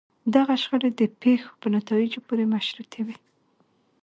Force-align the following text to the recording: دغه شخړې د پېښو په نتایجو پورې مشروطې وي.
دغه 0.35 0.53
شخړې 0.63 0.89
د 0.99 1.01
پېښو 1.21 1.51
په 1.61 1.67
نتایجو 1.75 2.19
پورې 2.27 2.45
مشروطې 2.53 3.01
وي. 3.05 3.17